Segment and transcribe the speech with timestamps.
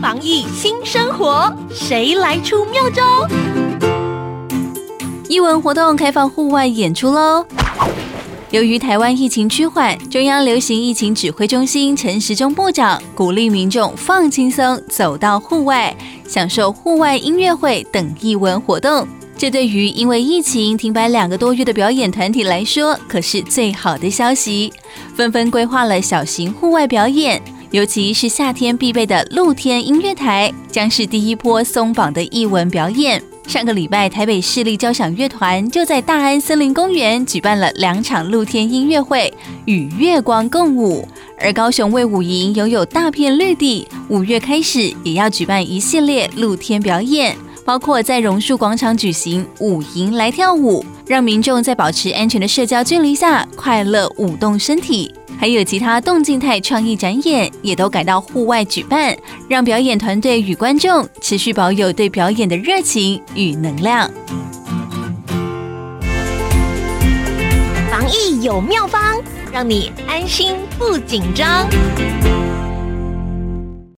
[0.00, 3.26] 防疫新生活，谁来出妙招？
[5.28, 7.44] 艺文活动开放户外演出喽！
[8.50, 15.94] 由于台湾疫情趋缓，中央流行疫情指挥中心陈时中部长鼓励民众放轻松，走到户外，
[16.26, 19.06] 享受户外音乐会等艺文活动。
[19.36, 24.72] 这对于因为疫情停摆两个多月的表演团体来说，可是最好的消息，
[25.14, 27.40] 纷纷规划了小型户外表演。
[27.70, 33.22] 尤其是夏天必备的露天音乐台，将是第一波松绑的艺文表演。
[33.46, 39.32] 上个礼拜，台北市立交响乐团就在大安森林公园举办了两场露天音乐会，
[39.66, 41.06] 与月光共舞。
[41.38, 55.14] 而高雄卫武营拥有大片绿地，五月开始也要举办一系列露天表演，包括在榕树广场举行舞营来跳舞，让民众在保持安全的社交距离下快乐舞动身体。
[55.38, 59.16] 还有其他动静态创意展演也都改到户外举办，
[59.48, 64.10] 让表演团队与观众持续保有对表演的热情与能量。
[67.88, 69.22] 防疫有妙方，
[69.52, 71.68] 让你安心不紧张。